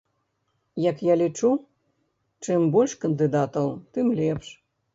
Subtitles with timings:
[0.89, 1.51] Як я лічу,
[2.47, 4.47] чым больш кандыдатаў, тым лепш.